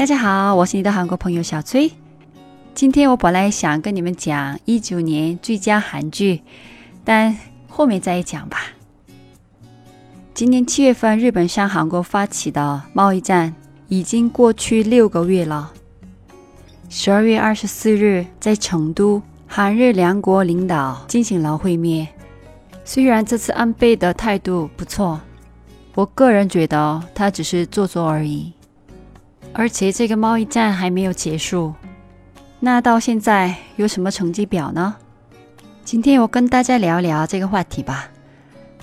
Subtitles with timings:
[0.00, 1.92] 大家好，我是你的韩国朋友小崔。
[2.72, 6.40] 今天我本来想跟你们讲一九年最佳韩剧，
[7.04, 7.36] 但
[7.68, 8.62] 后面再讲吧。
[10.32, 13.54] 今年七月份，日本向韩国发起的贸易战
[13.88, 15.70] 已经过去六个月了。
[16.88, 22.08] 十二月二十四日，在成都，韩日两国领导进行了会面。
[22.86, 25.20] 虽然这次安倍的态度不错，
[25.94, 28.54] 我个人觉得他只是做做而已。
[29.53, 31.73] 而且这个贸易战还没有结束，
[32.59, 34.95] 那到现在有什么成绩表呢？
[35.83, 38.09] 今天我跟大家聊聊这个话题吧。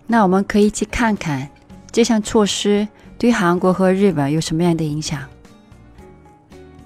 [0.07, 1.47] 那我们可以去看看
[1.93, 2.89] 这项措施
[3.19, 5.21] 对韩国和日本有什么样的影响。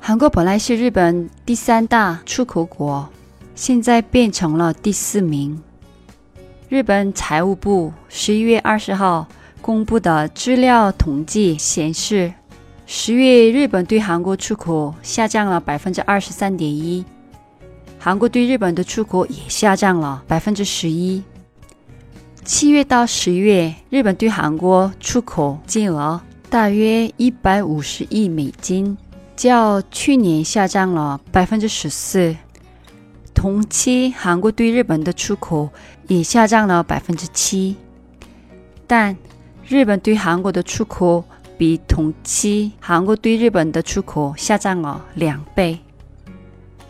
[0.01, 3.09] 韩国本来是日本第三大出口国，
[3.55, 5.63] 现在变成了第四名。
[6.69, 9.29] 日本财务部十一月二十号
[9.61, 12.33] 公布的资料统计显示。
[12.85, 17.03] 十月，日本对韩国出口下降了百分之二十三点一，
[18.05, 21.23] 韩国对日本的出口也下降了百分之十一。
[22.45, 28.99] 七月到十月，日本对韩国出口金额大约一百五十亿美金，
[29.37, 32.35] 较去年下降了百分之十四。
[33.33, 35.71] 同期，韩国对日本的出口
[36.09, 37.77] 也下降了百分之七，
[38.89, 39.17] 但
[39.69, 41.23] 日本对韩国的出口。
[41.59, 45.79] 比同期，韩国对日本的出口下降了两倍。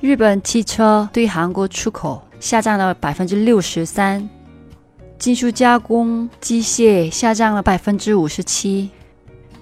[0.03, 4.29] 日本汽车对韩国出口下降了百分之六十三，
[5.17, 8.91] 金属加工、机械下降了百分之五十七，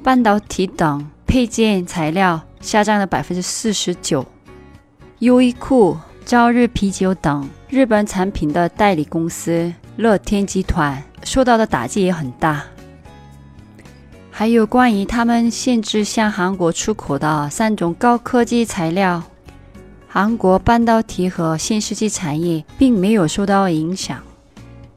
[0.03, 4.25] 半导体等配件材料下降了百分之四十九。
[5.19, 5.94] 优衣库、
[6.25, 12.62] 朝日啤酒等日本产品的代理公司乐天集团受到的打击也很大。
[14.31, 19.22] 还有关于他们限制向韩国出口的三种高科技材料，
[20.12, 24.21] 韩国半导体和新世纪产业并没有受到影响。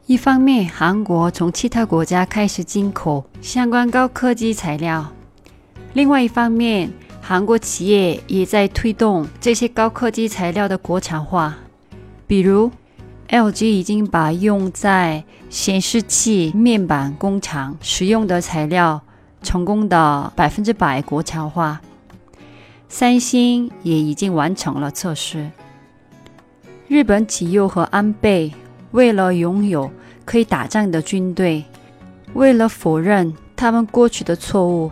[0.07, 5.03] 一方面，韩国从其他国家开始进口相关高科技材料；
[5.93, 6.91] 另外一方面，
[7.21, 11.57] 韩国企业也在推动这些高科技材料的国产化。
[12.25, 12.71] 比如
[13.29, 18.99] ，LG 已经把用在显示器面板工厂使用的材料。
[19.43, 21.81] 成功的百分之百国产化，
[22.95, 25.49] 三星也已经完成了测试。
[26.87, 28.53] 日本企业和安倍
[28.91, 29.91] 为了拥有
[30.25, 31.65] 可以打仗的军队，
[32.35, 34.91] 为了否认他们过去的错误，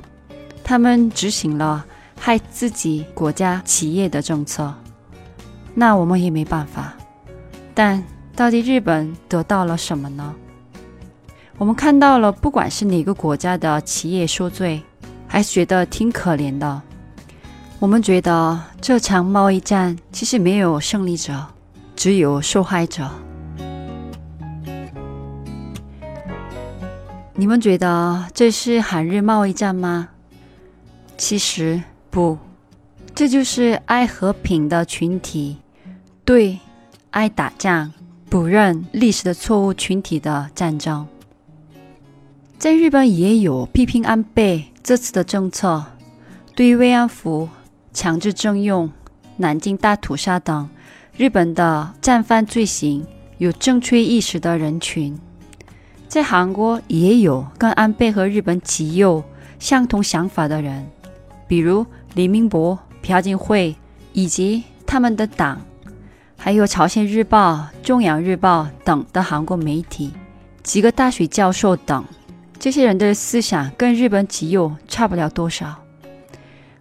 [0.64, 1.86] 他们执行了
[2.20, 4.74] 害自己国家企业的政策。
[5.76, 6.96] 那我们也没办法。
[7.76, 8.04] 但
[8.36, 10.34] 到底日本得到了什么呢？
[11.60, 14.82] 我们看到了，不管是哪个国家的企业受罪，
[15.28, 16.82] 还觉得挺可怜的。
[17.82, 21.48] 我们觉得这场贸易战其实没有胜利者，
[21.96, 23.10] 只有受害者。
[27.34, 30.10] 你们觉得这是韩日贸易战吗？
[31.18, 31.82] 其实
[32.12, 32.38] 不，
[33.16, 35.58] 这就是爱和平的群体
[36.24, 36.60] 对
[37.10, 37.92] 爱打仗、
[38.30, 41.08] 不认历史的错误群体的战争。
[42.60, 45.84] 在日本也有批评安倍这次的政策，
[46.54, 47.50] 对于慰安妇、
[47.94, 48.90] 强制征用、
[49.38, 50.70] 南京大屠杀等
[51.16, 53.06] 日本的战犯罪行
[53.38, 55.18] 有正确意识的人群。
[56.08, 59.24] 在韩国也有跟安倍和日本极右
[59.60, 60.86] 相同想法的人，
[61.48, 63.76] 比如李明博、朴槿惠
[64.12, 65.62] 以及他们的党，
[66.38, 70.12] 还有朝鲜日报、中央日报等的韩国媒体，
[70.64, 72.04] 几个大学教授等。
[72.60, 75.81] 这些人的思想跟日本极右差不了多少。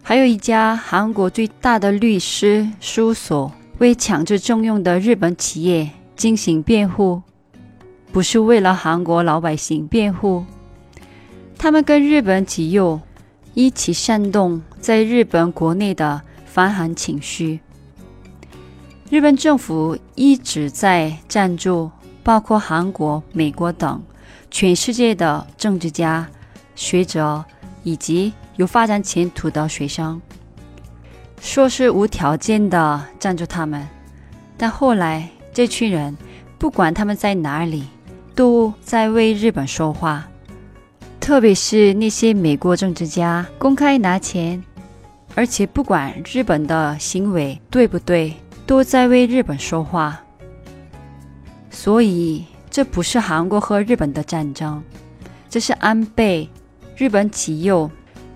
[0.03, 7.21] 还有一家韩国最大的律师事务所为强制征用的日本企业进行辩护，
[8.11, 10.43] 不是为了韩国老百姓辩护。
[11.57, 12.99] 他们跟日本极右
[13.53, 17.59] 一起煽动在日本国内的反韩情绪。
[19.09, 21.91] 日本政府一直在赞助，
[22.23, 24.01] 包括韩国、美国等。
[24.49, 26.27] 全世界的政治家、
[26.75, 27.45] 学者
[27.83, 30.21] 以及有发展前途的学生，
[31.39, 33.87] 说是无条件的赞助他们，
[34.57, 36.15] 但后来这群人
[36.57, 37.85] 不管他们在哪里，
[38.35, 40.27] 都在为日本说话。
[41.19, 44.61] 特别是那些美国政治家公开拿钱，
[45.35, 48.33] 而且不管日本的行为对不对，
[48.65, 50.19] 都在为日本说话。
[51.69, 54.83] 所以，这不是韩国和日本的战争，
[55.49, 56.49] 这是安倍、
[57.01, 57.89] 日本极右、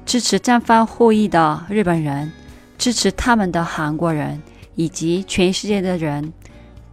[0.07, 2.31] 支持战犯后裔的日本人、
[2.79, 4.41] 支持他们的韩国人
[4.73, 6.33] 以及全世界的人，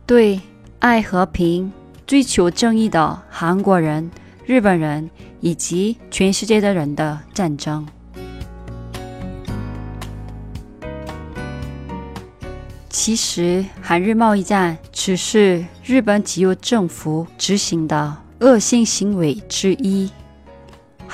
[0.04, 0.38] 对
[0.80, 1.72] 爱和平、
[2.06, 4.10] 追求正义的韩国人、
[4.44, 5.08] 日本人。
[5.40, 7.84] 以及全世界的人的战争。
[12.88, 20.08] 其实，韩日贸易战只是日本极右政府执行的恶性行为之一。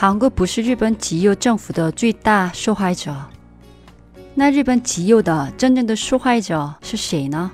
[0.01, 3.13] 韩国不是日本极右政府的最大受害者。
[4.33, 7.51] 那日本极右的真正的受害者是谁呢？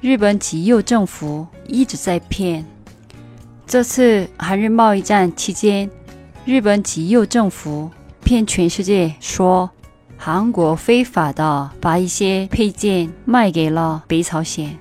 [0.00, 2.64] 日本极右政府一直在骗。
[3.66, 5.90] 这次韩日贸易战期间，
[6.46, 7.90] 日本极右政府
[8.24, 9.68] 骗全世界说
[10.16, 14.78] 韩国非法的把一些配件卖给了北朝鲜。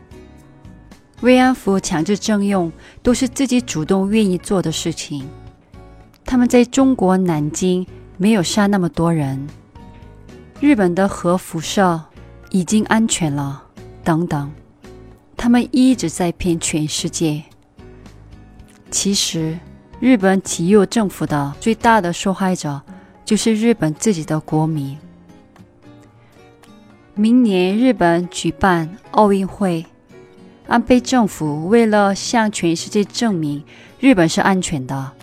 [1.20, 2.72] 慰安妇强制征用
[3.04, 5.28] 都是自己主动愿意做的事情。
[6.30, 9.48] 他们在中国南京没有杀那么多人。
[10.60, 12.00] 日本的核辐射
[12.52, 13.64] 已经安全了，
[14.04, 14.52] 等等。
[15.36, 17.44] 他们一直在骗全世界。
[18.92, 19.58] 其实，
[20.00, 22.80] 日本极右政府的最大的受害者
[23.26, 24.96] 就是日本自己的国民。
[27.16, 29.84] 明年日本举办奥运会，
[30.68, 33.64] 安倍政府为了向全世界证明
[34.00, 35.14] 日本是安全的，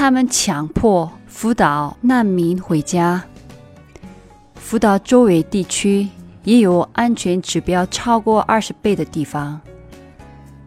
[0.00, 3.22] 他们强迫福岛难民回家。
[4.54, 6.08] 福岛周围地区
[6.42, 9.60] 也有安全指标超过二十倍的地方。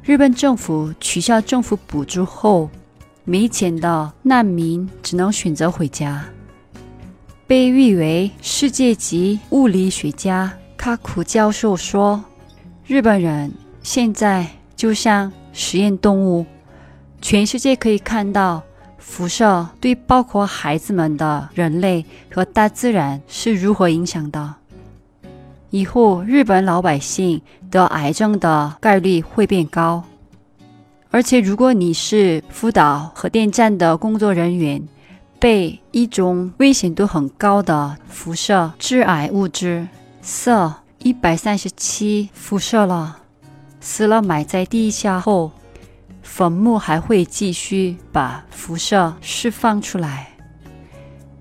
[0.03, 2.69] 日本政府取消政府补助后，
[3.23, 6.23] 没钱的难民只能选择回家。
[7.47, 12.23] 被誉为世界级物理学家卡库教授说
[12.85, 13.51] ：“日本人
[13.81, 14.45] 现在
[14.75, 16.45] 就像实验动物，
[17.19, 18.61] 全世界可以看到
[19.05, 24.55] 辐射对包括孩子们的人类和大自然是如何影响的。”
[25.69, 30.03] 以后，日本老百姓得癌症的概率会变高。
[31.09, 34.81] 而且，如果你是福岛核电站的工作人员，
[35.39, 39.87] 被一种危险度很高的辐射致癌物质
[40.23, 43.17] 铯一百三十七辐射了，
[43.81, 45.51] 死了埋在地下后，
[46.23, 50.29] 坟墓还会继续把辐射释放出来。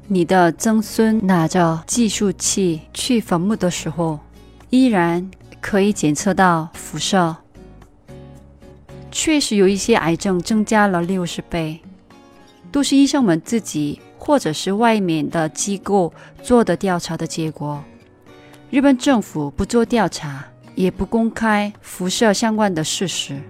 [0.08, 4.19] 你的曾孙拿着计数器去坟墓的时候，
[4.69, 5.31] 依然
[5.61, 7.37] 可以检测到辐射。
[9.11, 11.81] 确实有一些癌症增加了六十倍，
[12.70, 16.12] 都是医生们自己或者是外面的机构
[16.43, 17.82] 做的调查的结果。
[18.70, 20.44] 日本政府不做调查，
[20.75, 23.40] 也不公开辐射相关的事实，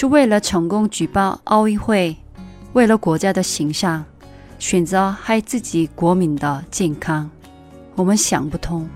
[0.00, 2.16] 是为了成功举办奥运会，
[2.72, 4.02] 为了国家的形象。
[4.58, 7.30] 选择害自己国民的健康，
[7.96, 8.88] 我们想不通。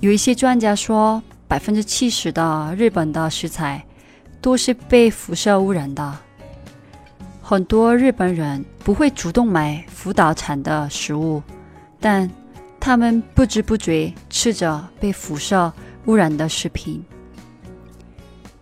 [0.00, 3.84] 有一些专家说，百分之七十的日本的食材
[4.40, 6.16] 都是被辐射污染的。
[7.42, 11.42] 很多日本人不会主动买福岛产的食物，
[12.00, 12.30] 但
[12.80, 15.70] 他们不知不觉吃着被辐射
[16.06, 17.04] 污染的食品。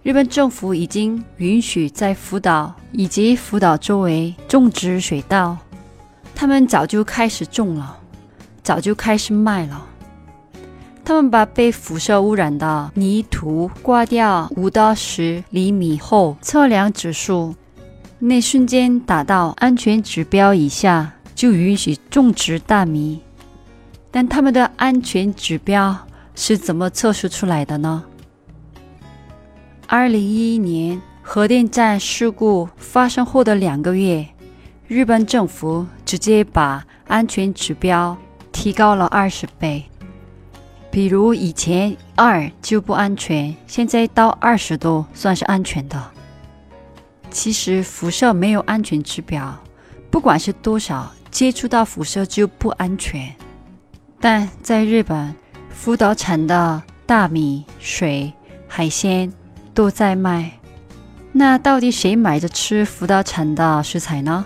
[0.03, 5.57] 日本政府已经允许在福岛以及福岛周围种植水稻，
[6.35, 7.97] 他们早就开始种了，
[8.65, 9.87] 早就开始卖了。
[11.05, 17.55] 他们把被辐射污染的泥土刮掉五到十厘米后，测量指数，
[18.19, 23.21] 那瞬间达到安全指标以下，就允许种植大米。
[24.11, 25.97] 但他们的安全指标
[26.35, 28.03] 是怎么测试出来的呢？
[29.87, 34.27] 二零一一年核电站事故发生后的两个月，
[34.89, 38.17] 日本政府直接把安全指标
[38.51, 39.85] 提高了二十倍。
[40.91, 46.03] 比如以前二就不安全，现在到二十度算是安全的。
[47.31, 49.59] 其实辐射没有安全指标，
[50.11, 53.35] 不管是多少，接触到辐射就不安全。
[54.21, 55.35] 但在日本，
[55.71, 58.33] 福岛产的大米、水、
[58.69, 59.33] 海鲜。
[59.75, 60.59] 都在卖，
[61.33, 64.45] 那到底谁买着吃福岛产的食材呢？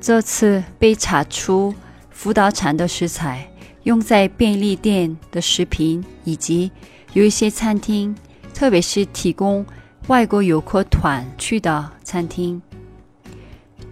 [0.00, 1.74] 这次被查出
[2.10, 3.50] 福岛产的食材
[3.84, 6.70] 用在便利店的食品，以及
[7.12, 8.14] 有一些餐厅，
[8.52, 9.64] 特别是提供
[10.08, 12.60] 外国游客团去的餐厅。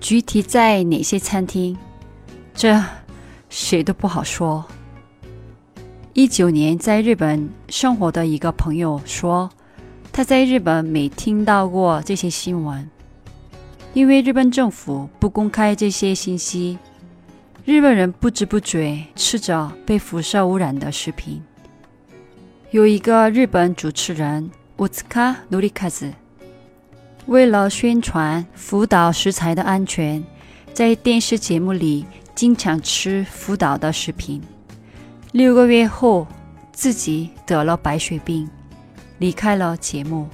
[0.00, 1.76] 具体在哪些餐厅，
[2.54, 2.82] 这
[3.48, 4.64] 谁都不好说。
[6.12, 9.50] 一九年在日本生活的一个朋友说，
[10.16, 12.88] 他在日本没听到过这些新闻，
[13.94, 16.78] 因为日本政府不公开这些信息。
[17.64, 21.42] 日本人不知不觉吃着被辐射污染的食品。
[22.70, 26.12] 有一个日本主持人乌兹卡努里卡子，
[27.26, 30.22] 为了宣传福岛食材的安全，
[30.72, 32.06] 在电视节目里
[32.36, 34.40] 经常吃福岛的食品。
[35.32, 36.24] 六个月后，
[36.70, 38.48] 自己得了白血病，
[39.17, 40.27] 离开了节目。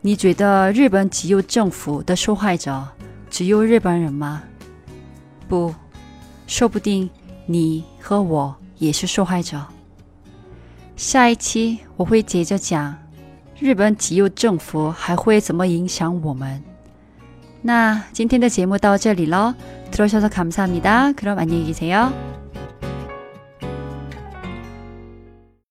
[0.00, 2.88] 你觉得日本只有政府的受害者
[3.30, 4.42] 只有日本人吗？
[5.48, 5.74] 不，
[6.46, 7.08] 说不定
[7.46, 9.64] 你和我也是受害者。
[10.96, 12.96] 下一期我会接着讲
[13.58, 16.62] 日本只有政府还会怎么影响我们。
[17.62, 19.54] 那今天的节目到这里了，
[19.92, 22.10] 들어주셔서감사합니다그럼안녕히계세요